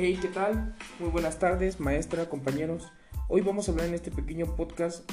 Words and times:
Hey, 0.00 0.16
¿qué 0.22 0.28
tal? 0.28 0.76
Muy 1.00 1.10
buenas 1.10 1.40
tardes, 1.40 1.80
maestra, 1.80 2.28
compañeros. 2.28 2.92
Hoy 3.26 3.40
vamos 3.40 3.68
a 3.68 3.72
hablar 3.72 3.88
en 3.88 3.94
este 3.94 4.12
pequeño 4.12 4.54
podcast 4.54 5.10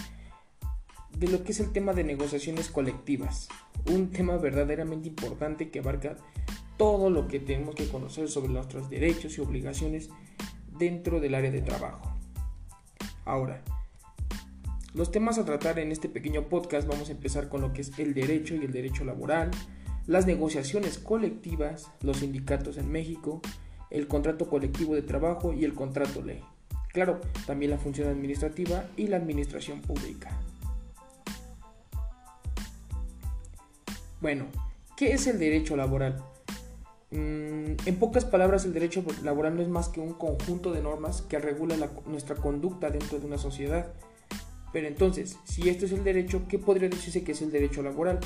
de 1.17 1.27
lo 1.27 1.43
que 1.43 1.53
es 1.53 1.59
el 1.59 1.71
tema 1.71 1.93
de 1.93 2.03
negociaciones 2.03 2.69
colectivas. 2.69 3.47
Un 3.91 4.11
tema 4.11 4.37
verdaderamente 4.37 5.07
importante 5.07 5.71
que 5.71 5.79
abarca 5.79 6.17
todo 6.77 7.09
lo 7.09 7.27
que 7.27 7.39
tenemos 7.39 7.73
que 7.73 7.87
conocer 7.87 8.29
sobre 8.29 8.53
nuestros 8.53 8.87
derechos 8.87 9.35
y 9.39 9.41
obligaciones 9.41 10.11
dentro 10.77 11.19
del 11.19 11.33
área 11.33 11.49
de 11.49 11.63
trabajo. 11.63 12.15
Ahora, 13.25 13.63
los 14.93 15.09
temas 15.09 15.39
a 15.39 15.45
tratar 15.45 15.79
en 15.79 15.91
este 15.91 16.09
pequeño 16.09 16.43
podcast 16.43 16.87
vamos 16.87 17.09
a 17.09 17.13
empezar 17.13 17.49
con 17.49 17.61
lo 17.61 17.73
que 17.73 17.81
es 17.81 17.97
el 17.97 18.13
derecho 18.13 18.53
y 18.53 18.63
el 18.63 18.71
derecho 18.71 19.03
laboral, 19.03 19.49
las 20.05 20.27
negociaciones 20.27 20.99
colectivas, 20.99 21.89
los 22.03 22.17
sindicatos 22.17 22.77
en 22.77 22.91
México, 22.91 23.41
el 23.89 24.07
contrato 24.07 24.49
colectivo 24.49 24.95
de 24.95 25.01
trabajo 25.01 25.53
y 25.53 25.63
el 25.65 25.73
contrato 25.73 26.21
ley. 26.21 26.43
Claro, 26.91 27.19
también 27.45 27.71
la 27.71 27.77
función 27.77 28.07
administrativa 28.07 28.85
y 28.95 29.07
la 29.07 29.17
administración 29.17 29.81
pública. 29.81 30.39
Bueno, 34.21 34.45
¿qué 34.95 35.13
es 35.13 35.27
el 35.27 35.37
derecho 35.37 35.75
laboral? 35.75 36.23
Mm, 37.11 37.75
en 37.85 37.95
pocas 37.99 38.25
palabras, 38.25 38.65
el 38.65 38.73
derecho 38.73 39.03
laboral 39.23 39.55
no 39.55 39.61
es 39.61 39.67
más 39.67 39.89
que 39.89 39.99
un 39.99 40.13
conjunto 40.13 40.71
de 40.71 40.81
normas 40.81 41.21
que 41.21 41.37
regula 41.37 41.75
nuestra 42.05 42.35
conducta 42.35 42.89
dentro 42.89 43.19
de 43.19 43.25
una 43.25 43.37
sociedad. 43.37 43.93
Pero 44.73 44.87
entonces, 44.87 45.37
si 45.43 45.69
esto 45.69 45.85
es 45.85 45.91
el 45.91 46.03
derecho, 46.03 46.47
¿qué 46.47 46.59
podría 46.59 46.89
decirse 46.89 47.23
que 47.23 47.33
es 47.33 47.41
el 47.41 47.51
derecho 47.51 47.83
laboral? 47.83 48.19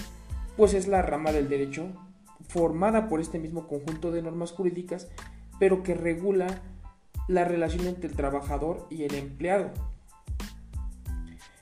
Pues 0.58 0.74
es 0.74 0.88
la 0.88 1.02
rama 1.02 1.32
del 1.32 1.50
derecho 1.50 1.88
formada 2.48 3.08
por 3.08 3.20
este 3.20 3.38
mismo 3.38 3.68
conjunto 3.68 4.12
de 4.12 4.22
normas 4.22 4.52
jurídicas 4.52 5.08
pero 5.60 5.84
que 5.84 5.94
regula 5.94 6.62
la 7.28 7.46
relación 7.46 7.86
entre 7.86 8.10
el 8.10 8.16
trabajador 8.16 8.88
y 8.90 9.04
el 9.04 9.14
empleado. 9.14 9.72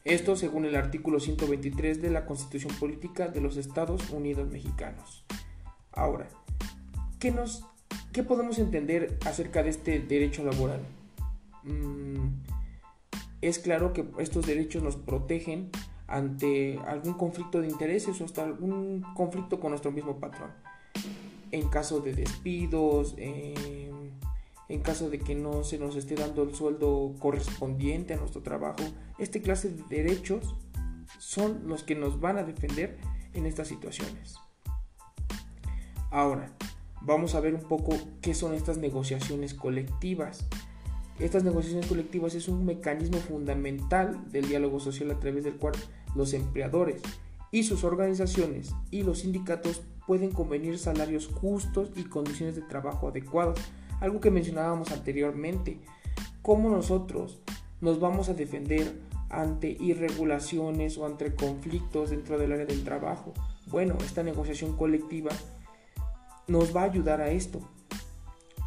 Esto 0.05 0.37
según 0.37 0.63
el 0.63 0.77
artículo 0.77 1.19
123 1.19 2.01
de 2.01 2.09
la 2.09 2.25
Constitución 2.25 2.73
Política 2.79 3.27
de 3.27 3.41
los 3.41 3.57
Estados 3.57 4.09
Unidos 4.09 4.49
Mexicanos. 4.49 5.25
Ahora, 5.91 6.29
¿qué, 7.19 7.31
nos, 7.31 7.65
qué 8.13 8.23
podemos 8.23 8.57
entender 8.59 9.17
acerca 9.25 9.63
de 9.63 9.69
este 9.69 9.99
derecho 9.99 10.45
laboral? 10.45 10.79
Mm, 11.63 12.27
es 13.41 13.59
claro 13.59 13.91
que 13.91 14.05
estos 14.19 14.45
derechos 14.45 14.81
nos 14.81 14.95
protegen 14.95 15.69
ante 16.07 16.79
algún 16.87 17.15
conflicto 17.15 17.59
de 17.59 17.67
intereses 17.67 18.21
o 18.21 18.23
hasta 18.25 18.43
algún 18.43 19.03
conflicto 19.13 19.59
con 19.59 19.71
nuestro 19.71 19.91
mismo 19.91 20.21
patrón. 20.21 20.51
En 21.51 21.67
caso 21.67 21.99
de 21.99 22.13
despidos, 22.13 23.15
en 24.69 24.81
caso 24.81 25.09
de 25.09 25.19
que 25.19 25.35
no 25.35 25.63
se 25.63 25.77
nos 25.77 25.95
esté 25.95 26.15
dando 26.15 26.43
el 26.43 26.53
sueldo 26.53 27.15
correspondiente 27.19 28.13
a 28.13 28.17
nuestro 28.17 28.41
trabajo. 28.41 28.83
Este 29.17 29.41
clase 29.41 29.69
de 29.69 29.83
derechos 29.89 30.55
son 31.19 31.67
los 31.67 31.83
que 31.83 31.95
nos 31.95 32.19
van 32.19 32.37
a 32.37 32.43
defender 32.43 32.97
en 33.33 33.45
estas 33.45 33.67
situaciones. 33.67 34.35
Ahora, 36.11 36.51
vamos 37.01 37.35
a 37.35 37.39
ver 37.39 37.53
un 37.53 37.63
poco 37.63 37.97
qué 38.21 38.33
son 38.33 38.53
estas 38.53 38.77
negociaciones 38.77 39.53
colectivas. 39.53 40.45
Estas 41.19 41.43
negociaciones 41.43 41.87
colectivas 41.87 42.35
es 42.35 42.47
un 42.47 42.65
mecanismo 42.65 43.17
fundamental 43.17 44.29
del 44.31 44.47
diálogo 44.47 44.79
social 44.79 45.11
a 45.11 45.19
través 45.19 45.43
del 45.43 45.55
cual 45.55 45.73
los 46.15 46.33
empleadores 46.33 47.01
y 47.51 47.63
sus 47.63 47.83
organizaciones 47.83 48.73
y 48.91 49.03
los 49.03 49.19
sindicatos 49.19 49.81
pueden 50.05 50.31
convenir 50.31 50.77
salarios 50.77 51.27
justos 51.27 51.91
y 51.95 52.03
condiciones 52.03 52.55
de 52.55 52.61
trabajo 52.61 53.07
adecuados 53.07 53.59
algo 53.99 54.21
que 54.21 54.31
mencionábamos 54.31 54.91
anteriormente, 54.91 55.79
cómo 56.41 56.69
nosotros 56.69 57.39
nos 57.81 57.99
vamos 57.99 58.29
a 58.29 58.33
defender 58.33 58.99
ante 59.29 59.69
irregulaciones 59.79 60.97
o 60.97 61.05
ante 61.05 61.35
conflictos 61.35 62.11
dentro 62.11 62.37
del 62.37 62.53
área 62.53 62.65
del 62.65 62.83
trabajo. 62.83 63.33
Bueno, 63.67 63.97
esta 64.03 64.23
negociación 64.23 64.77
colectiva 64.77 65.31
nos 66.47 66.75
va 66.75 66.81
a 66.81 66.85
ayudar 66.85 67.21
a 67.21 67.29
esto, 67.29 67.59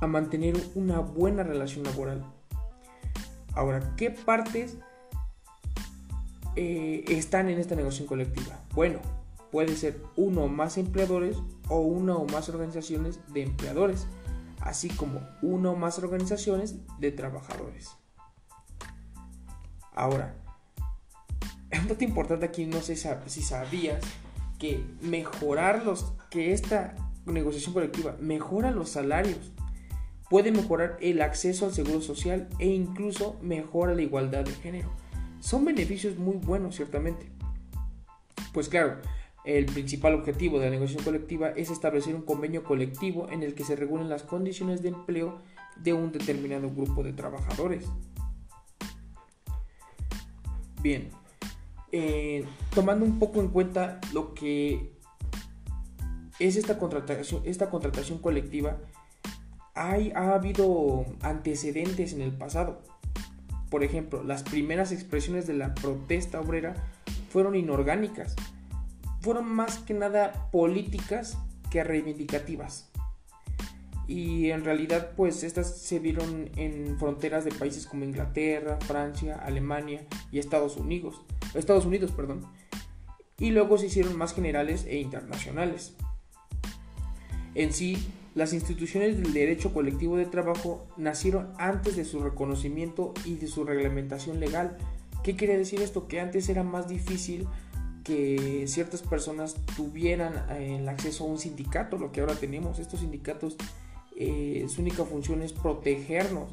a 0.00 0.06
mantener 0.06 0.54
una 0.74 1.00
buena 1.00 1.42
relación 1.42 1.84
laboral. 1.84 2.24
Ahora, 3.54 3.94
¿qué 3.97 4.10
partes 4.10 4.76
eh, 6.56 7.04
están 7.08 7.48
en 7.48 7.58
esta 7.58 7.74
negociación 7.74 8.06
colectiva? 8.06 8.60
Bueno, 8.74 9.00
puede 9.50 9.76
ser 9.76 10.00
uno 10.16 10.44
o 10.44 10.48
más 10.48 10.78
empleadores 10.78 11.36
o 11.68 11.80
una 11.80 12.16
o 12.16 12.26
más 12.26 12.48
organizaciones 12.48 13.20
de 13.32 13.42
empleadores 13.42 14.06
así 14.60 14.88
como 14.88 15.21
una 15.43 15.71
o 15.71 15.76
más 15.76 15.98
organizaciones 15.98 16.76
de 16.98 17.12
trabajadores. 17.12 17.91
Ahora, 19.93 20.37
un 21.81 21.88
dato 21.88 22.04
importante 22.04 22.47
aquí, 22.47 22.66
no 22.66 22.81
sé 22.81 22.97
si 22.97 23.43
sabías 23.43 24.03
que 24.59 24.84
mejorar 25.00 25.84
los, 25.84 26.12
que 26.31 26.53
esta 26.53 26.94
negociación 27.25 27.75
colectiva 27.75 28.16
mejora 28.21 28.71
los 28.71 28.91
salarios, 28.91 29.53
puede 30.28 30.53
mejorar 30.53 30.97
el 31.00 31.22
acceso 31.22 31.66
al 31.66 31.75
seguro 31.75 32.00
social 32.00 32.48
e 32.59 32.69
incluso 32.69 33.38
mejora 33.42 33.94
la 33.94 34.03
igualdad 34.03 34.44
de 34.44 34.53
género. 34.53 34.91
Son 35.41 35.65
beneficios 35.65 36.19
muy 36.19 36.37
buenos, 36.37 36.77
ciertamente. 36.77 37.31
Pues 38.53 38.69
claro, 38.69 38.98
el 39.44 39.66
principal 39.66 40.14
objetivo 40.14 40.58
de 40.58 40.66
la 40.66 40.70
negociación 40.70 41.04
colectiva 41.04 41.50
es 41.50 41.70
establecer 41.70 42.14
un 42.14 42.22
convenio 42.22 42.62
colectivo 42.62 43.28
en 43.30 43.42
el 43.42 43.54
que 43.54 43.64
se 43.64 43.76
regulen 43.76 44.08
las 44.08 44.22
condiciones 44.22 44.82
de 44.82 44.88
empleo 44.88 45.38
de 45.76 45.94
un 45.94 46.12
determinado 46.12 46.68
grupo 46.68 47.02
de 47.02 47.12
trabajadores. 47.12 47.86
Bien, 50.82 51.10
eh, 51.92 52.44
tomando 52.74 53.04
un 53.04 53.18
poco 53.18 53.40
en 53.40 53.48
cuenta 53.48 54.00
lo 54.12 54.34
que 54.34 54.92
es 56.38 56.56
esta 56.56 56.78
contratación, 56.78 57.42
esta 57.44 57.70
contratación 57.70 58.18
colectiva, 58.18 58.78
hay, 59.74 60.12
ha 60.14 60.34
habido 60.34 61.06
antecedentes 61.22 62.12
en 62.12 62.20
el 62.20 62.32
pasado. 62.32 62.82
Por 63.70 63.84
ejemplo, 63.84 64.22
las 64.22 64.42
primeras 64.42 64.92
expresiones 64.92 65.46
de 65.46 65.54
la 65.54 65.74
protesta 65.74 66.40
obrera 66.40 66.74
fueron 67.30 67.54
inorgánicas 67.54 68.34
fueron 69.20 69.50
más 69.53 69.78
que 69.78 69.94
nada 69.94 70.50
políticas 70.50 71.38
que 71.70 71.84
reivindicativas. 71.84 72.91
Y 74.06 74.50
en 74.50 74.64
realidad 74.64 75.12
pues 75.16 75.44
estas 75.44 75.78
se 75.78 76.00
vieron 76.00 76.50
en 76.56 76.98
fronteras 76.98 77.44
de 77.44 77.53
países 77.53 77.86
como 77.86 78.04
Inglaterra, 78.04 78.78
Francia, 78.80 79.36
Alemania 79.36 80.04
y 80.32 80.41
Estados 80.41 80.76
Unidos, 80.76 81.20
Estados 81.54 81.86
Unidos, 81.86 82.10
perdón. 82.10 82.44
Y 83.38 83.50
luego 83.50 83.78
se 83.78 83.86
hicieron 83.86 84.19
más 84.19 84.34
generales 84.34 84.84
e 84.86 84.98
internacionales. 84.98 85.94
En 87.54 87.72
sí, 87.72 87.97
las 88.34 88.53
instituciones 88.53 89.16
del 89.20 89.32
derecho 89.32 89.72
colectivo 89.72 90.16
de 90.16 90.26
trabajo 90.26 90.86
nacieron 90.97 91.53
antes 91.59 91.97
de 91.97 92.04
su 92.04 92.20
reconocimiento 92.20 93.12
y 93.25 93.36
de 93.36 93.48
su 93.48 93.64
reglamentación 93.64 94.41
legal. 94.41 94.76
¿Qué 95.25 95.36
quiere 95.36 95.59
decir 95.59 95.82
esto? 95.82 96.06
Que 96.06 96.20
antes 96.20 96.48
era 96.48 96.62
más 96.62 96.88
difícil 96.88 97.47
que 98.10 98.66
ciertas 98.66 99.03
personas 99.03 99.54
tuvieran 99.76 100.34
eh, 100.50 100.78
el 100.81 100.88
acceso 100.88 101.22
a 101.22 101.28
un 101.28 101.38
sindicato, 101.38 101.97
lo 101.97 102.10
que 102.10 102.21
ahora 102.21 102.34
tenemos. 102.34 102.81
Estos 102.81 103.00
sindicatos, 103.00 103.56
eh, 104.16 104.66
su 104.69 104.81
única 104.81 105.04
función 105.04 105.43
es 105.43 105.53
protegernos. 105.53 106.50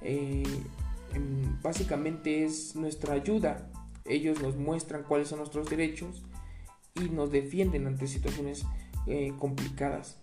Eh, 0.00 0.44
básicamente 1.62 2.46
es 2.46 2.74
nuestra 2.74 3.12
ayuda. 3.12 3.70
Ellos 4.06 4.40
nos 4.40 4.56
muestran 4.56 5.02
cuáles 5.02 5.28
son 5.28 5.40
nuestros 5.40 5.68
derechos 5.68 6.22
y 6.94 7.10
nos 7.10 7.30
defienden 7.30 7.86
ante 7.86 8.06
situaciones 8.06 8.64
complicadas. 9.38 10.16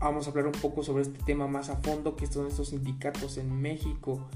Vamos 0.00 0.28
a 0.28 0.30
hablar 0.30 0.46
un 0.46 0.52
poco 0.52 0.84
sobre 0.84 1.02
este 1.02 1.18
tema 1.24 1.48
más 1.48 1.70
a 1.70 1.76
fondo, 1.78 2.14
que 2.14 2.28
son 2.28 2.46
estos 2.46 2.68
sindicatos 2.68 3.36
en 3.36 3.60
México 3.60 4.28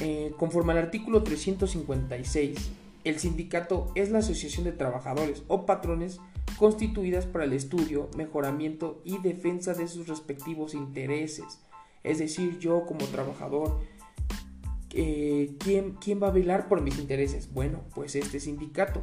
eh, 0.00 0.32
conforme 0.38 0.72
al 0.72 0.78
artículo 0.78 1.22
356, 1.22 2.70
el 3.04 3.18
sindicato 3.18 3.90
es 3.94 4.10
la 4.10 4.18
asociación 4.18 4.64
de 4.64 4.72
trabajadores 4.72 5.42
o 5.48 5.66
patrones 5.66 6.20
constituidas 6.56 7.26
para 7.26 7.44
el 7.44 7.52
estudio, 7.52 8.08
mejoramiento 8.16 9.00
y 9.04 9.18
defensa 9.18 9.74
de 9.74 9.88
sus 9.88 10.08
respectivos 10.08 10.74
intereses. 10.74 11.60
Es 12.04 12.18
decir, 12.18 12.58
yo 12.58 12.86
como 12.86 13.06
trabajador, 13.06 13.78
eh, 14.90 15.56
¿quién, 15.58 15.92
¿quién 16.00 16.22
va 16.22 16.28
a 16.28 16.32
velar 16.32 16.68
por 16.68 16.80
mis 16.80 16.98
intereses? 16.98 17.52
Bueno, 17.52 17.82
pues 17.94 18.14
este 18.14 18.40
sindicato. 18.40 19.02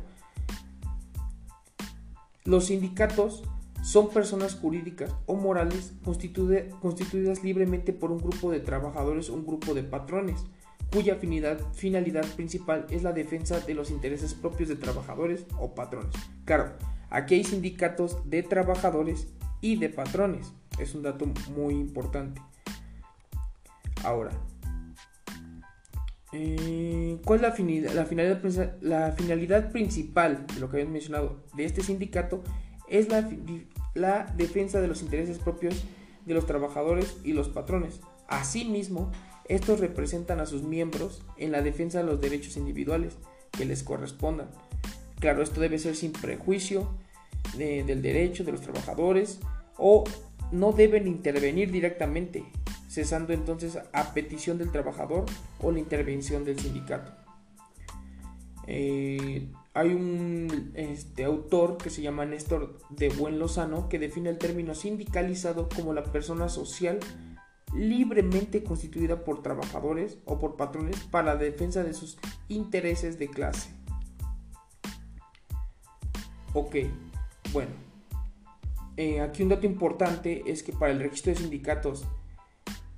Los 2.44 2.66
sindicatos 2.66 3.44
son 3.82 4.10
personas 4.10 4.56
jurídicas 4.56 5.14
o 5.26 5.36
morales 5.36 5.94
constituidas 6.04 7.44
libremente 7.44 7.94
por 7.94 8.12
un 8.12 8.18
grupo 8.18 8.52
de 8.52 8.60
trabajadores 8.60 9.30
o 9.30 9.34
un 9.36 9.46
grupo 9.46 9.74
de 9.74 9.84
patrones 9.84 10.44
cuya 10.96 11.18
finalidad 11.18 12.26
principal 12.38 12.88
es 12.90 13.04
la 13.04 13.12
defensa 13.12 13.60
de 13.60 13.74
los 13.74 13.92
intereses 13.92 14.34
propios 14.34 14.70
de 14.70 14.78
trabajadores 14.78 15.46
o 15.60 15.76
patrones. 15.76 16.16
Claro, 16.46 16.72
aquí 17.10 17.36
hay 17.36 17.44
sindicatos 17.44 18.18
de 18.30 18.44
trabajadores 18.44 19.28
y 19.60 19.76
de 19.76 19.90
patrones. 19.90 20.54
Es 20.80 20.96
un 20.96 21.04
dato 21.04 21.26
muy 21.54 21.74
importante. 21.74 22.42
Ahora, 24.06 24.32
eh, 26.32 27.20
¿cuál 27.26 27.40
es 27.40 27.42
la 27.42 27.52
finalidad, 27.52 27.94
la, 28.80 29.12
finalidad, 29.12 29.72
principal 29.74 30.48
de 30.48 30.62
lo 30.62 30.70
que 30.70 30.78
habíamos 30.78 30.94
mencionado 30.94 31.44
de 31.58 31.66
este 31.66 31.84
sindicato? 31.84 32.42
Es 32.88 33.10
la, 33.10 33.30
la 33.96 34.34
defensa 34.38 34.80
de 34.80 34.88
los 34.88 35.02
intereses 35.02 35.40
propios 35.40 35.84
de 36.26 36.34
los 36.34 36.46
trabajadores 36.46 37.18
y 37.26 37.34
los 37.34 37.50
patrones. 37.50 38.00
Asimismo, 38.30 39.12
estos 39.48 39.80
representan 39.80 40.40
a 40.40 40.46
sus 40.46 40.64
miembros 40.64 41.22
en 41.38 41.52
la 41.52 41.62
defensa 41.62 42.00
de 42.00 42.06
los 42.06 42.22
derechos 42.22 42.58
individuales 42.58 43.18
que 43.52 43.66
les 43.66 43.84
correspondan. 43.84 44.50
Claro, 45.20 45.44
esto 45.44 45.62
debe 45.62 45.80
ser 45.80 45.96
sin 45.96 46.12
prejuicio 46.12 46.90
del 47.58 48.02
derecho 48.02 48.44
de 48.44 48.52
los 48.52 48.62
trabajadores 48.62 49.40
o 49.78 50.04
no 50.52 50.72
deben 50.72 51.08
intervenir 51.08 51.72
directamente, 51.72 52.44
cesando 52.90 53.34
entonces 53.34 53.78
a 53.94 54.14
petición 54.14 54.58
del 54.58 54.72
trabajador 54.72 55.26
o 55.62 55.72
la 55.72 55.80
intervención 55.80 56.44
del 56.44 56.60
sindicato. 56.60 57.12
Eh, 58.68 59.48
hay 59.74 59.90
un 59.90 60.72
este, 60.74 61.24
autor 61.24 61.78
que 61.78 61.90
se 61.90 62.02
llama 62.02 62.26
Néstor 62.26 62.80
de 62.90 63.10
Buen 63.10 63.38
Lozano 63.38 63.90
que 63.90 64.00
define 64.00 64.30
el 64.30 64.38
término 64.38 64.74
sindicalizado 64.74 65.70
como 65.70 65.94
la 65.94 66.04
persona 66.04 66.50
social 66.50 67.00
libremente 67.76 68.64
constituida 68.64 69.24
por 69.24 69.42
trabajadores 69.42 70.18
o 70.26 70.40
por 70.40 70.56
patrones 70.56 71.00
para 71.12 71.34
la 71.34 71.36
defensa 71.36 71.84
de 71.84 71.94
sus 71.94 72.18
intereses 72.48 73.20
de 73.20 73.28
clase. 73.28 73.70
Ok, 76.54 76.76
bueno, 77.52 77.72
eh, 78.98 79.20
aquí 79.20 79.44
un 79.44 79.50
dato 79.50 79.66
importante 79.66 80.44
es 80.46 80.64
que 80.64 80.72
para 80.72 80.94
el 80.94 81.00
registro 81.00 81.34
de 81.34 81.40
sindicatos, 81.40 82.06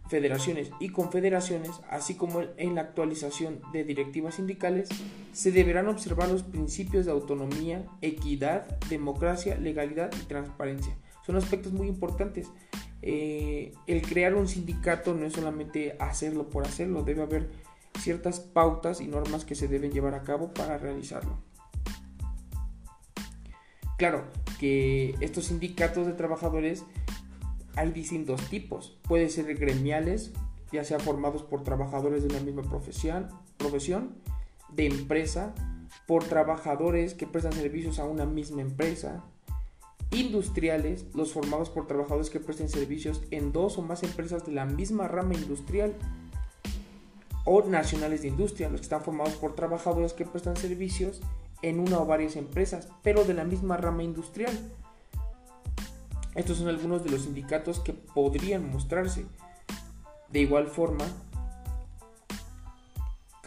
federaciones 0.09 0.71
y 0.79 0.89
confederaciones, 0.89 1.71
así 1.89 2.13
como 2.15 2.41
en 2.57 2.75
la 2.75 2.81
actualización 2.81 3.61
de 3.73 3.83
directivas 3.83 4.35
sindicales, 4.35 4.89
se 5.33 5.51
deberán 5.51 5.87
observar 5.87 6.29
los 6.29 6.43
principios 6.43 7.05
de 7.05 7.11
autonomía, 7.11 7.85
equidad, 8.01 8.79
democracia, 8.89 9.57
legalidad 9.57 10.11
y 10.21 10.25
transparencia. 10.25 10.95
Son 11.25 11.35
aspectos 11.35 11.73
muy 11.73 11.87
importantes 11.87 12.49
eh, 13.01 13.73
el 13.85 14.01
crear 14.01 14.35
un 14.35 14.47
sindicato 14.47 15.13
no 15.13 15.25
es 15.25 15.33
solamente 15.33 15.95
hacerlo 15.99 16.49
por 16.49 16.65
hacerlo, 16.65 17.03
debe 17.03 17.21
haber 17.21 17.49
ciertas 17.99 18.39
pautas 18.39 19.01
y 19.01 19.07
normas 19.07 19.45
que 19.45 19.55
se 19.55 19.67
deben 19.67 19.91
llevar 19.91 20.13
a 20.13 20.23
cabo 20.23 20.53
para 20.53 20.77
realizarlo. 20.77 21.37
Claro 23.97 24.25
que 24.59 25.15
estos 25.21 25.45
sindicatos 25.45 26.05
de 26.05 26.13
trabajadores 26.13 26.83
hay 27.75 27.91
distintos 27.91 28.41
tipos. 28.49 28.97
Pueden 29.03 29.29
ser 29.29 29.55
gremiales, 29.55 30.33
ya 30.71 30.83
sea 30.83 30.99
formados 30.99 31.43
por 31.43 31.63
trabajadores 31.63 32.23
de 32.23 32.29
una 32.29 32.43
misma 32.43 32.63
profesión, 32.63 33.29
profesión, 33.57 34.15
de 34.71 34.85
empresa, 34.85 35.55
por 36.05 36.23
trabajadores 36.23 37.13
que 37.13 37.27
prestan 37.27 37.53
servicios 37.53 37.99
a 37.99 38.05
una 38.05 38.25
misma 38.25 38.61
empresa, 38.61 39.23
industriales, 40.11 41.05
los 41.13 41.33
formados 41.33 41.69
por 41.69 41.87
trabajadores 41.87 42.29
que 42.29 42.39
presten 42.39 42.69
servicios 42.69 43.21
en 43.31 43.51
dos 43.51 43.77
o 43.77 43.81
más 43.81 44.03
empresas 44.03 44.45
de 44.45 44.53
la 44.53 44.65
misma 44.65 45.07
rama 45.07 45.33
industrial, 45.33 45.93
o 47.49 47.63
nacionales 47.63 48.23
de 48.23 48.27
industria, 48.27 48.69
los 48.69 48.81
que 48.81 48.85
están 48.85 49.03
formados 49.03 49.35
por 49.35 49.55
trabajadores 49.55 50.13
que 50.13 50.25
prestan 50.25 50.57
servicios 50.57 51.21
en 51.61 51.79
una 51.79 51.99
o 51.99 52.05
varias 52.05 52.35
empresas, 52.35 52.89
pero 53.03 53.23
de 53.23 53.33
la 53.33 53.45
misma 53.45 53.77
rama 53.77 54.03
industrial. 54.03 54.51
Estos 56.35 56.57
son 56.57 56.67
algunos 56.67 57.03
de 57.03 57.09
los 57.09 57.21
sindicatos 57.21 57.79
que 57.79 57.93
podrían 57.93 58.69
mostrarse. 58.69 59.25
De 60.29 60.41
igual 60.41 60.67
forma, 60.67 61.05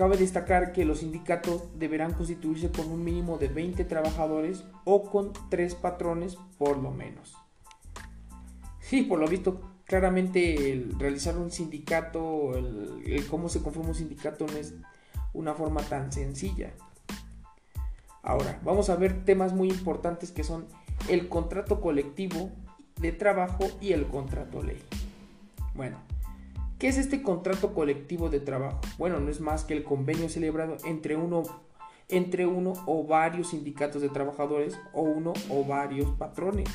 Cabe 0.00 0.16
destacar 0.16 0.72
que 0.72 0.86
los 0.86 1.00
sindicatos 1.00 1.78
deberán 1.78 2.14
constituirse 2.14 2.70
con 2.70 2.90
un 2.90 3.04
mínimo 3.04 3.36
de 3.36 3.48
20 3.48 3.84
trabajadores 3.84 4.64
o 4.86 5.10
con 5.10 5.34
3 5.50 5.74
patrones 5.74 6.38
por 6.56 6.78
lo 6.78 6.90
menos. 6.90 7.34
Sí, 8.78 9.02
por 9.02 9.18
lo 9.18 9.28
visto, 9.28 9.60
claramente 9.84 10.72
el 10.72 10.98
realizar 10.98 11.36
un 11.36 11.50
sindicato, 11.50 12.56
el, 12.56 13.26
cómo 13.28 13.50
se 13.50 13.60
conforma 13.60 13.90
un 13.90 13.94
sindicato 13.94 14.46
no 14.46 14.56
es 14.56 14.72
una 15.34 15.52
forma 15.52 15.82
tan 15.82 16.10
sencilla. 16.10 16.72
Ahora, 18.22 18.58
vamos 18.64 18.88
a 18.88 18.96
ver 18.96 19.26
temas 19.26 19.52
muy 19.52 19.68
importantes 19.68 20.32
que 20.32 20.44
son 20.44 20.64
el 21.10 21.28
contrato 21.28 21.82
colectivo 21.82 22.50
de 23.02 23.12
trabajo 23.12 23.66
y 23.82 23.92
el 23.92 24.06
contrato 24.06 24.62
ley. 24.62 24.82
Bueno, 25.74 25.98
¿Qué 26.80 26.88
es 26.88 26.96
este 26.96 27.22
contrato 27.22 27.74
colectivo 27.74 28.30
de 28.30 28.40
trabajo? 28.40 28.80
Bueno, 28.96 29.20
no 29.20 29.30
es 29.30 29.38
más 29.38 29.64
que 29.64 29.74
el 29.74 29.84
convenio 29.84 30.30
celebrado 30.30 30.78
entre 30.86 31.14
uno, 31.14 31.42
entre 32.08 32.46
uno 32.46 32.72
o 32.86 33.04
varios 33.04 33.50
sindicatos 33.50 34.00
de 34.00 34.08
trabajadores 34.08 34.78
o 34.94 35.02
uno 35.02 35.34
o 35.50 35.62
varios 35.66 36.10
patrones, 36.12 36.70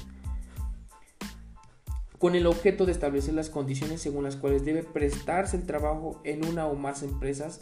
con 2.20 2.36
el 2.36 2.46
objeto 2.46 2.86
de 2.86 2.92
establecer 2.92 3.34
las 3.34 3.50
condiciones 3.50 4.00
según 4.00 4.26
las 4.26 4.36
cuales 4.36 4.64
debe 4.64 4.84
prestarse 4.84 5.58
el 5.58 5.66
trabajo 5.66 6.22
en 6.24 6.46
una 6.46 6.68
o 6.68 6.76
más 6.76 7.02
empresas 7.02 7.60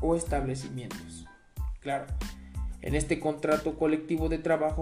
o 0.00 0.16
establecimientos. 0.16 1.26
Claro, 1.80 2.06
en 2.80 2.94
este 2.94 3.20
contrato 3.20 3.76
colectivo 3.76 4.30
de 4.30 4.38
trabajo 4.38 4.80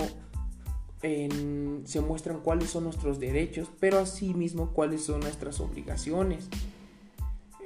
se 1.03 2.01
muestran 2.03 2.39
cuáles 2.39 2.71
son 2.71 2.85
nuestros 2.85 3.19
derechos, 3.19 3.69
pero 3.81 3.99
asimismo 3.99 4.71
cuáles 4.73 5.03
son 5.07 5.19
nuestras 5.19 5.59
obligaciones 5.59 6.49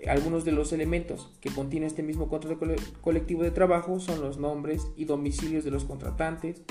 algunos 0.08 0.44
de 0.44 0.52
los 0.52 0.72
elementos 0.72 1.30
que 1.40 1.50
contiene 1.50 1.86
este 1.86 2.02
mismo 2.02 2.28
contrato 2.28 2.58
colectivo 3.00 3.42
de 3.42 3.50
trabajo 3.50 3.98
son 4.00 4.20
los 4.20 4.38
nombres 4.38 4.86
y 4.96 5.04
domicilios 5.04 5.64
de 5.64 5.70
los 5.70 5.84
contratantes, 5.84 6.62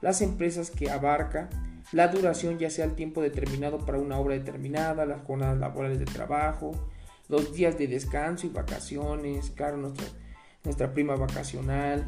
las 0.00 0.22
empresas 0.22 0.70
que 0.70 0.90
abarca, 0.90 1.50
la 1.92 2.08
duración 2.08 2.58
ya 2.58 2.70
sea 2.70 2.84
el 2.84 2.94
tiempo 2.94 3.20
determinado 3.20 3.78
para 3.78 3.98
una 3.98 4.18
obra 4.18 4.34
determinada, 4.34 5.06
las 5.06 5.22
jornadas 5.22 5.58
laborales 5.58 5.98
de 5.98 6.04
trabajo, 6.04 6.72
los 7.28 7.52
días 7.52 7.78
de 7.78 7.86
descanso 7.86 8.46
y 8.46 8.50
vacaciones, 8.50 9.50
claro, 9.50 9.76
nuestra, 9.76 10.06
nuestra 10.64 10.92
prima 10.92 11.16
vacacional, 11.16 12.06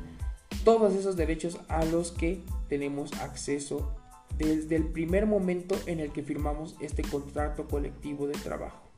todos 0.65 0.95
esos 0.95 1.17
derechos 1.17 1.59
a 1.69 1.85
los 1.85 2.13
que 2.13 2.43
tenemos 2.69 3.13
acceso 3.21 3.97
desde 4.37 4.77
el 4.77 4.85
primer 4.85 5.27
momento 5.27 5.77
en 5.87 6.01
el 6.01 6.13
que 6.13 6.23
firmamos 6.23 6.77
este 6.81 7.03
contrato 7.03 7.67
colectivo 7.69 8.27
de 8.27 8.35
trabajo. 8.35 8.92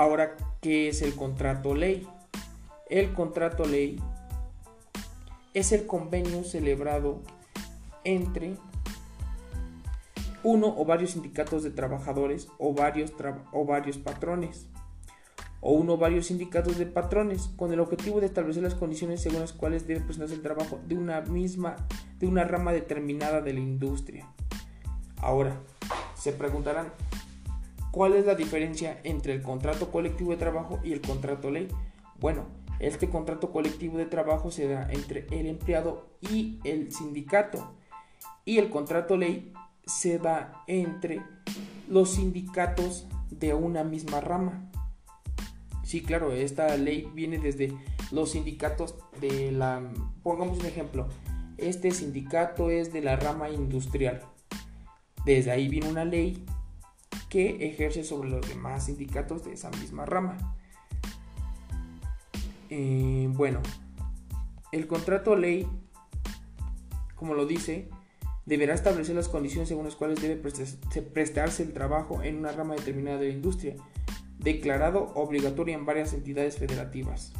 Ahora, 0.00 0.34
¿qué 0.62 0.88
es 0.88 1.02
el 1.02 1.14
contrato 1.14 1.74
ley? 1.74 2.08
El 2.88 3.12
contrato 3.12 3.66
ley 3.66 4.00
es 5.52 5.72
el 5.72 5.86
convenio 5.86 6.42
celebrado 6.42 7.20
entre 8.04 8.56
uno 10.42 10.74
o 10.74 10.86
varios 10.86 11.10
sindicatos 11.10 11.62
de 11.64 11.70
trabajadores 11.70 12.48
o 12.56 12.72
varios, 12.72 13.12
o 13.52 13.66
varios 13.66 13.98
patrones 13.98 14.68
o 15.60 15.72
uno 15.72 15.92
o 15.92 15.98
varios 15.98 16.28
sindicatos 16.28 16.78
de 16.78 16.86
patrones 16.86 17.50
con 17.56 17.70
el 17.70 17.80
objetivo 17.80 18.20
de 18.20 18.26
establecer 18.26 18.62
las 18.62 18.74
condiciones 18.74 19.20
según 19.20 19.40
las 19.40 19.52
cuales 19.52 19.86
debe 19.86 20.00
presentarse 20.00 20.34
el 20.34 20.40
trabajo 20.40 20.80
de 20.86 20.96
una 20.96 21.20
misma 21.20 21.76
de 22.18 22.26
una 22.26 22.44
rama 22.44 22.72
determinada 22.72 23.42
de 23.42 23.52
la 23.52 23.60
industria. 23.60 24.32
Ahora, 25.18 25.60
se 26.14 26.32
preguntarán, 26.32 26.90
¿Cuál 27.90 28.14
es 28.14 28.24
la 28.24 28.36
diferencia 28.36 29.00
entre 29.02 29.32
el 29.32 29.42
contrato 29.42 29.90
colectivo 29.90 30.30
de 30.30 30.36
trabajo 30.36 30.78
y 30.84 30.92
el 30.92 31.00
contrato 31.00 31.50
ley? 31.50 31.68
Bueno, 32.20 32.46
este 32.78 33.10
contrato 33.10 33.50
colectivo 33.50 33.98
de 33.98 34.06
trabajo 34.06 34.50
se 34.50 34.68
da 34.68 34.88
entre 34.90 35.26
el 35.30 35.46
empleado 35.46 36.08
y 36.20 36.60
el 36.64 36.92
sindicato 36.92 37.74
y 38.44 38.58
el 38.58 38.70
contrato 38.70 39.16
ley 39.16 39.52
se 39.84 40.18
da 40.18 40.62
entre 40.66 41.20
los 41.88 42.10
sindicatos 42.10 43.06
de 43.30 43.54
una 43.54 43.84
misma 43.84 44.20
rama. 44.20 44.70
Sí, 45.82 46.02
claro, 46.02 46.32
esta 46.32 46.76
ley 46.76 47.10
viene 47.14 47.38
desde 47.38 47.72
los 48.12 48.30
sindicatos 48.30 48.94
de 49.20 49.50
la... 49.50 49.82
Pongamos 50.22 50.60
un 50.60 50.66
ejemplo. 50.66 51.08
Este 51.58 51.90
sindicato 51.90 52.70
es 52.70 52.92
de 52.92 53.02
la 53.02 53.16
rama 53.16 53.50
industrial. 53.50 54.22
Desde 55.24 55.50
ahí 55.50 55.68
viene 55.68 55.88
una 55.88 56.04
ley 56.04 56.44
que 57.30 57.66
ejerce 57.66 58.04
sobre 58.04 58.28
los 58.28 58.46
demás 58.46 58.86
sindicatos 58.86 59.44
de 59.44 59.54
esa 59.54 59.70
misma 59.70 60.04
rama. 60.04 60.36
Eh, 62.68 63.28
bueno, 63.30 63.60
el 64.72 64.86
contrato 64.86 65.36
ley, 65.36 65.66
como 67.14 67.34
lo 67.34 67.46
dice, 67.46 67.88
deberá 68.46 68.74
establecer 68.74 69.14
las 69.14 69.28
condiciones 69.28 69.68
según 69.68 69.84
las 69.84 69.94
cuales 69.94 70.20
debe 70.20 70.36
prestarse 71.14 71.62
el 71.62 71.72
trabajo 71.72 72.22
en 72.22 72.36
una 72.36 72.52
rama 72.52 72.74
determinada 72.74 73.18
de 73.18 73.28
la 73.28 73.34
industria, 73.34 73.76
declarado 74.38 75.12
obligatorio 75.14 75.74
en 75.74 75.86
varias 75.86 76.12
entidades 76.12 76.58
federativas. 76.58 77.32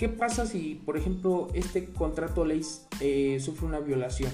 ¿Qué 0.00 0.08
pasa 0.08 0.46
si, 0.46 0.76
por 0.76 0.96
ejemplo, 0.96 1.48
este 1.52 1.84
contrato 1.84 2.46
ley 2.46 2.62
eh, 3.02 3.38
sufre 3.38 3.66
una 3.66 3.80
violación? 3.80 4.32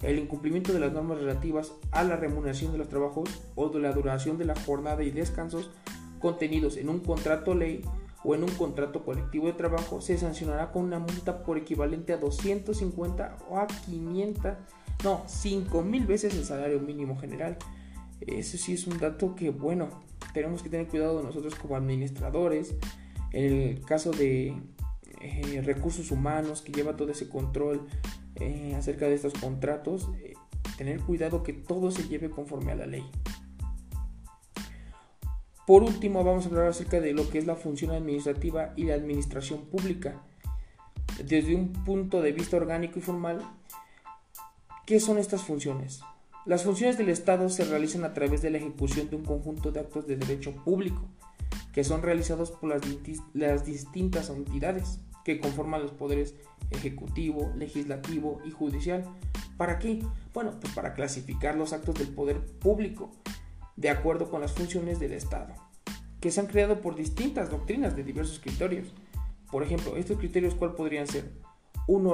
El 0.00 0.18
incumplimiento 0.18 0.72
de 0.72 0.80
las 0.80 0.90
normas 0.90 1.18
relativas 1.18 1.74
a 1.90 2.02
la 2.02 2.16
remuneración 2.16 2.72
de 2.72 2.78
los 2.78 2.88
trabajos 2.88 3.28
o 3.54 3.68
de 3.68 3.78
la 3.78 3.92
duración 3.92 4.38
de 4.38 4.46
la 4.46 4.54
jornada 4.54 5.02
y 5.02 5.10
descansos 5.10 5.70
contenidos 6.18 6.78
en 6.78 6.88
un 6.88 7.00
contrato 7.00 7.54
ley 7.54 7.82
o 8.24 8.34
en 8.34 8.42
un 8.42 8.50
contrato 8.52 9.04
colectivo 9.04 9.48
de 9.48 9.52
trabajo 9.52 10.00
se 10.00 10.16
sancionará 10.16 10.72
con 10.72 10.84
una 10.84 10.98
multa 10.98 11.42
por 11.42 11.58
equivalente 11.58 12.14
a 12.14 12.16
250 12.16 13.36
o 13.50 13.58
a 13.58 13.66
500, 13.66 14.54
no, 15.04 15.24
5 15.26 15.82
mil 15.82 16.06
veces 16.06 16.34
el 16.34 16.46
salario 16.46 16.80
mínimo 16.80 17.18
general. 17.18 17.58
Eso 18.22 18.56
sí 18.56 18.72
es 18.72 18.86
un 18.86 18.98
dato 18.98 19.34
que, 19.34 19.50
bueno, 19.50 19.90
tenemos 20.32 20.62
que 20.62 20.70
tener 20.70 20.88
cuidado 20.88 21.22
nosotros 21.22 21.54
como 21.54 21.76
administradores. 21.76 22.74
En 23.34 23.44
el 23.44 23.80
caso 23.82 24.10
de 24.10 24.54
eh, 25.22 25.62
recursos 25.64 26.10
humanos 26.10 26.62
que 26.62 26.72
lleva 26.72 26.96
todo 26.96 27.12
ese 27.12 27.28
control 27.28 27.86
eh, 28.36 28.74
acerca 28.76 29.06
de 29.06 29.14
estos 29.14 29.34
contratos, 29.34 30.08
eh, 30.18 30.34
tener 30.76 31.00
cuidado 31.00 31.44
que 31.44 31.52
todo 31.52 31.92
se 31.92 32.08
lleve 32.08 32.28
conforme 32.28 32.72
a 32.72 32.74
la 32.74 32.86
ley. 32.86 33.04
Por 35.64 35.84
último, 35.84 36.24
vamos 36.24 36.44
a 36.44 36.48
hablar 36.48 36.66
acerca 36.66 37.00
de 37.00 37.12
lo 37.12 37.30
que 37.30 37.38
es 37.38 37.46
la 37.46 37.54
función 37.54 37.92
administrativa 37.92 38.72
y 38.76 38.84
la 38.84 38.94
administración 38.94 39.66
pública. 39.66 40.20
Desde 41.24 41.54
un 41.54 41.72
punto 41.72 42.20
de 42.20 42.32
vista 42.32 42.56
orgánico 42.56 42.98
y 42.98 43.02
formal, 43.02 43.38
¿qué 44.86 44.98
son 44.98 45.18
estas 45.18 45.42
funciones? 45.42 46.00
Las 46.46 46.64
funciones 46.64 46.98
del 46.98 47.10
Estado 47.10 47.48
se 47.48 47.64
realizan 47.64 48.02
a 48.02 48.12
través 48.12 48.42
de 48.42 48.50
la 48.50 48.58
ejecución 48.58 49.08
de 49.08 49.14
un 49.14 49.24
conjunto 49.24 49.70
de 49.70 49.78
actos 49.78 50.08
de 50.08 50.16
derecho 50.16 50.52
público, 50.64 51.02
que 51.72 51.84
son 51.84 52.02
realizados 52.02 52.50
por 52.50 52.70
las, 52.70 52.82
las 53.32 53.64
distintas 53.64 54.28
entidades 54.30 54.98
que 55.24 55.40
conforman 55.40 55.82
los 55.82 55.92
poderes 55.92 56.34
ejecutivo, 56.70 57.52
legislativo 57.56 58.40
y 58.44 58.50
judicial. 58.50 59.04
¿Para 59.56 59.78
qué? 59.78 60.02
Bueno, 60.32 60.52
pues 60.60 60.72
para 60.74 60.94
clasificar 60.94 61.56
los 61.56 61.72
actos 61.72 61.96
del 61.96 62.08
poder 62.08 62.40
público 62.40 63.10
de 63.76 63.90
acuerdo 63.90 64.30
con 64.30 64.40
las 64.40 64.52
funciones 64.52 64.98
del 65.00 65.12
Estado, 65.12 65.54
que 66.20 66.30
se 66.30 66.40
han 66.40 66.46
creado 66.46 66.80
por 66.80 66.94
distintas 66.94 67.50
doctrinas 67.50 67.96
de 67.96 68.04
diversos 68.04 68.38
criterios. 68.38 68.92
Por 69.50 69.62
ejemplo, 69.62 69.96
estos 69.96 70.18
criterios, 70.18 70.54
¿cuál 70.54 70.74
podrían 70.74 71.06
ser? 71.06 71.32
Un, 71.86 72.06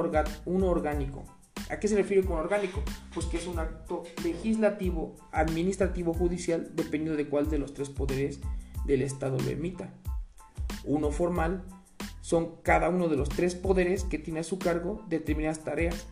un 0.45 0.63
orgánico. 0.63 1.25
¿A 1.69 1.79
qué 1.79 1.87
se 1.87 1.95
refiere 1.95 2.25
con 2.25 2.37
orgánico? 2.37 2.81
Pues 3.13 3.27
que 3.27 3.37
es 3.37 3.45
un 3.45 3.59
acto 3.59 4.03
legislativo, 4.23 5.15
administrativo, 5.31 6.13
judicial, 6.13 6.71
dependiendo 6.75 7.15
de 7.15 7.29
cuál 7.29 7.49
de 7.49 7.59
los 7.59 7.73
tres 7.73 7.89
poderes 7.89 8.39
del 8.85 9.03
Estado 9.03 9.37
lo 9.37 9.49
emita. 9.49 9.93
Uno 10.83 11.11
formal, 11.11 11.63
son 12.29 12.57
cada 12.61 12.89
uno 12.89 13.07
de 13.07 13.17
los 13.17 13.27
tres 13.27 13.55
poderes 13.55 14.03
que 14.03 14.19
tiene 14.19 14.41
a 14.41 14.43
su 14.43 14.59
cargo 14.59 15.03
determinadas 15.09 15.63
tareas, 15.63 16.05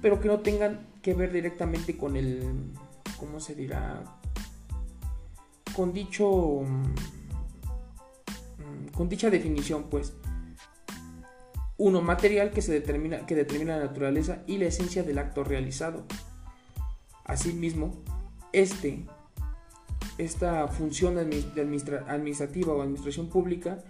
pero 0.00 0.18
que 0.18 0.26
no 0.28 0.40
tengan 0.40 0.88
que 1.02 1.12
ver 1.12 1.30
directamente 1.30 1.94
con 1.94 2.16
el, 2.16 2.72
¿cómo 3.18 3.38
se 3.38 3.54
dirá? 3.54 4.02
Con 5.76 5.92
dicho, 5.92 6.62
mm, 6.62 6.94
con 8.94 9.10
dicha 9.10 9.28
definición, 9.28 9.90
pues. 9.90 10.14
Uno 11.76 12.00
material 12.00 12.52
que 12.52 12.62
se 12.62 12.72
determina, 12.72 13.26
que 13.26 13.34
determina 13.34 13.76
la 13.76 13.84
naturaleza 13.84 14.44
y 14.46 14.56
la 14.56 14.68
esencia 14.68 15.02
del 15.02 15.18
acto 15.18 15.44
realizado. 15.44 16.06
Asimismo, 17.24 17.92
este, 18.54 19.04
esta 20.16 20.66
función 20.68 21.18
administrativa 21.18 22.72
o 22.72 22.80
administración 22.80 23.28
pública 23.28 23.84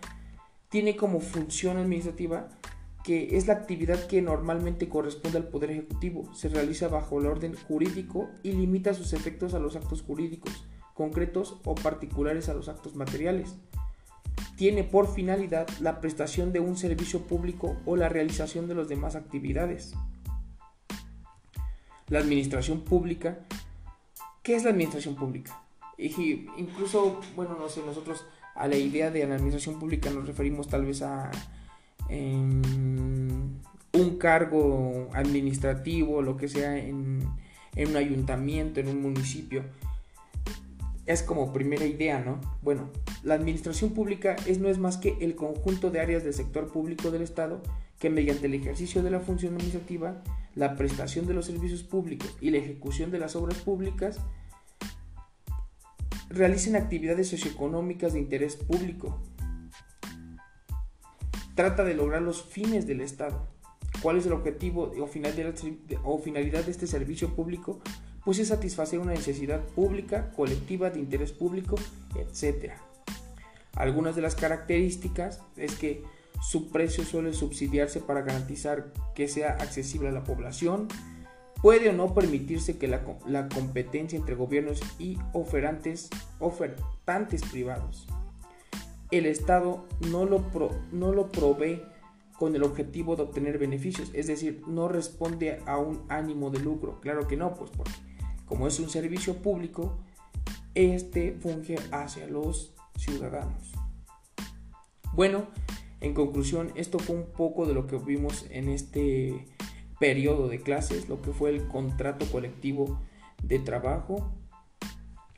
tiene 0.73 0.97
como 0.97 1.21
función 1.21 1.76
administrativa 1.76 2.49
que 3.05 3.37
es 3.37 3.47
la 3.47 3.52
actividad 3.52 4.07
que 4.07 4.23
normalmente 4.23 4.88
corresponde 4.88 5.37
al 5.37 5.49
Poder 5.49 5.71
Ejecutivo, 5.71 6.33
se 6.35 6.49
realiza 6.49 6.88
bajo 6.88 7.21
el 7.21 7.26
orden 7.26 7.55
jurídico 7.55 8.31
y 8.43 8.52
limita 8.52 8.95
sus 8.95 9.12
efectos 9.12 9.52
a 9.52 9.59
los 9.59 9.76
actos 9.76 10.02
jurídicos, 10.02 10.64
concretos 10.95 11.59
o 11.64 11.75
particulares 11.75 12.49
a 12.49 12.55
los 12.55 12.69
actos 12.69 12.95
materiales. 12.95 13.57
Tiene 14.57 14.83
por 14.83 15.12
finalidad 15.12 15.69
la 15.81 16.00
prestación 16.00 16.52
de 16.52 16.61
un 16.61 16.76
servicio 16.76 17.26
público 17.26 17.76
o 17.85 17.97
la 17.97 18.09
realización 18.09 18.67
de 18.67 18.76
las 18.76 18.88
demás 18.88 19.14
actividades. 19.14 19.95
La 22.09 22.21
administración 22.21 22.81
pública. 22.81 23.41
¿Qué 24.43 24.55
es 24.55 24.64
la 24.64 24.71
administración 24.71 25.17
pública? 25.17 25.61
Y 25.99 26.47
incluso, 26.57 27.21
bueno, 27.37 27.57
no 27.59 27.69
sé, 27.69 27.83
nosotros 27.85 28.25
a 28.55 28.69
la 28.69 28.77
idea 28.77 29.11
de 29.11 29.27
la 29.27 29.35
administración 29.35 29.79
pública 29.79 30.11
nos 30.11 30.27
referimos 30.27 30.69
tal 30.69 30.85
vez 30.85 31.03
a 31.03 31.31
un 32.11 33.61
cargo 34.19 35.09
administrativo, 35.15 36.23
lo 36.23 36.37
que 36.37 36.49
sea, 36.49 36.79
en, 36.79 37.21
en 37.77 37.89
un 37.89 37.97
ayuntamiento, 37.97 38.81
en 38.81 38.89
un 38.89 39.03
municipio. 39.03 39.65
Es 41.07 41.23
como 41.23 41.53
primera 41.53 41.85
idea, 41.85 42.21
¿no? 42.21 42.41
Bueno, 42.63 42.91
la 43.23 43.35
administración 43.35 43.91
pública 43.91 44.37
es, 44.47 44.59
no 44.59 44.69
es 44.69 44.79
más 44.79 44.99
que 44.99 45.17
el 45.21 45.35
conjunto 45.35 45.91
de 45.91 46.01
áreas 46.01 46.25
del 46.25 46.35
sector 46.35 46.71
público 46.71 47.11
del 47.11 47.23
Estado 47.23 47.61
que 47.99 48.11
mediante 48.11 48.47
el 48.47 48.55
ejercicio 48.55 49.03
de 49.03 49.11
la 49.11 49.21
función 49.21 49.55
administrativa, 49.55 50.23
la 50.55 50.77
prestación 50.77 51.27
de 51.27 51.35
los 51.35 51.47
servicios 51.47 51.83
públicos 51.83 52.37
y 52.41 52.51
la 52.51 52.59
ejecución 52.59 53.11
de 53.11 53.19
las 53.19 53.37
obras 53.37 53.59
públicas 53.59 54.21
realicen 56.33 56.77
actividades 56.77 57.29
socioeconómicas 57.29 58.12
de 58.15 58.21
interés 58.21 58.57
público. 58.57 59.23
Trata 61.55 61.85
de 61.85 61.95
lograr 61.95 62.23
los 62.23 62.43
fines 62.43 62.87
del 62.87 63.01
Estado. 63.01 63.47
¿Cuál 64.01 64.17
es 64.19 64.27
el 64.27 64.33
objetivo 64.33 64.93
o, 64.99 66.19
finalidad 66.19 66.65
de 66.65 66.71
este 66.71 66.87
servicio 66.87 67.37
público? 67.37 67.81
Pues 68.25 68.39
es 68.39 68.49
satisfacer 68.49 68.99
una 68.99 69.12
necesidad 69.12 69.61
pública, 69.61 70.31
colectiva, 70.33 70.91
de 70.91 71.01
interés 71.01 71.33
público, 71.33 71.77
etc. 72.17 72.73
Algunas 73.75 74.17
de 74.17 74.23
las 74.23 74.35
características 74.35 75.41
es 75.57 75.75
que 75.77 76.03
su 76.41 76.71
precio 76.71 77.05
suele 77.05 77.33
subsidiarse 77.33 78.01
para 78.01 78.23
garantizar 78.23 78.93
que 79.15 79.29
sea 79.29 79.53
accesible 79.53 80.09
a 80.09 80.12
la 80.12 80.25
población, 80.25 80.89
Puede 81.62 81.90
o 81.90 81.92
no 81.92 82.12
permitirse 82.12 82.76
que 82.76 82.88
la, 82.88 83.49
competencia 83.49 84.19
entre 84.19 84.35
gobiernos 84.35 84.81
y 84.99 85.16
oferantes, 85.33 86.11
ofertantes 86.40 87.42
privados. 87.42 88.09
El 89.12 89.26
Estado 89.26 89.87
no 90.11 90.25
lo, 90.25 90.45
no 90.90 91.12
lo 91.12 91.31
provee 91.31 91.83
con 92.37 92.57
el 92.57 92.64
objetivo 92.64 93.14
de 93.14 93.23
obtener 93.23 93.59
beneficios, 93.59 94.11
es 94.12 94.26
decir, 94.26 94.62
no 94.66 94.88
responde 94.88 95.61
a 95.66 95.78
un 95.78 96.02
ánimo 96.09 96.50
de 96.50 96.59
lucro. 96.59 96.99
Claro 97.00 97.28
que 97.28 97.37
no, 97.37 97.54
pues 97.54 97.71
porque 97.71 97.92
como 98.47 98.66
es 98.66 98.81
un 98.81 98.90
servicio 98.90 99.37
público, 99.37 99.97
este 100.75 101.33
funge 101.40 101.76
hacia 101.90 102.26
los 102.26 102.75
ciudadanos. 102.99 103.73
Bueno, 105.14 105.47
en 106.00 106.14
conclusión, 106.14 106.73
esto 106.75 106.99
fue 106.99 107.16
un 107.16 107.26
poco 107.26 107.64
de 107.64 107.75
lo 107.75 107.87
que 107.87 107.97
vimos 107.97 108.47
en 108.50 108.69
este 108.69 109.47
periodo 110.03 110.49
de 110.49 110.61
clases, 110.61 111.09
lo 111.09 111.23
que 111.23 111.31
fue 111.31 111.51
el 111.51 111.69
contrato 111.69 112.27
colectivo 112.27 112.99
de 113.41 113.61
trabajo, 113.61 114.33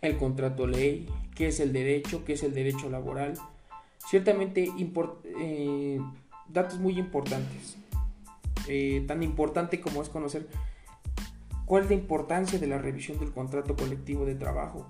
el 0.00 0.16
contrato 0.16 0.66
ley, 0.66 1.06
qué 1.34 1.48
es 1.48 1.60
el 1.60 1.74
derecho, 1.74 2.24
qué 2.24 2.32
es 2.32 2.42
el 2.42 2.54
derecho 2.54 2.88
laboral. 2.88 3.34
Ciertamente 4.08 4.72
eh, 5.38 6.00
datos 6.48 6.78
muy 6.80 6.98
importantes. 6.98 7.76
Eh, 8.66 9.04
tan 9.06 9.22
importante 9.22 9.82
como 9.82 10.00
es 10.00 10.08
conocer 10.08 10.48
cuál 11.66 11.82
es 11.82 11.90
la 11.90 11.96
importancia 11.96 12.58
de 12.58 12.66
la 12.66 12.78
revisión 12.78 13.18
del 13.18 13.32
contrato 13.32 13.76
colectivo 13.76 14.24
de 14.24 14.34
trabajo, 14.34 14.86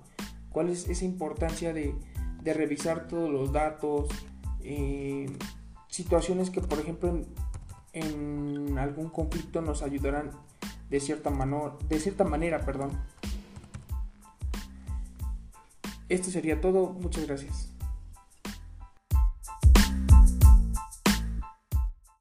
cuál 0.51 0.69
es 0.69 0.89
esa 0.89 1.05
importancia 1.05 1.73
de, 1.73 1.97
revisar 2.45 3.09
todos 3.09 3.29
los 3.29 3.51
datos, 3.51 4.07
eh, 4.63 5.27
situaciones 5.89 6.51
que 6.51 6.61
por 6.61 6.79
ejemplo 6.79 7.23
en 7.95 8.79
algún 8.79 9.09
conflicto 9.09 9.63
nos 9.63 9.83
ayudarán 9.83 10.31
de 10.91 11.01
cierta, 11.01 11.31
de 11.89 11.99
cierta 11.99 12.25
manera. 12.25 12.61
Perdón. 12.61 12.91
Esto 16.09 16.31
sería 16.31 16.61
todo. 16.61 16.91
Muchas 16.93 17.27
gracias. 17.27 17.74